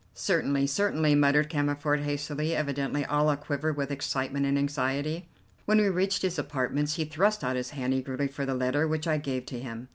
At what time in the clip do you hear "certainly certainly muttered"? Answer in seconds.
0.15-1.47